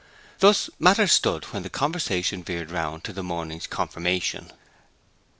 Thus 0.39 0.67
matters 0.79 1.11
stood 1.11 1.43
when 1.53 1.61
the 1.61 1.69
conversation 1.69 2.43
veered 2.43 2.71
round 2.71 3.03
to 3.03 3.13
the 3.13 3.21
morning's 3.21 3.67
confirmation. 3.67 4.51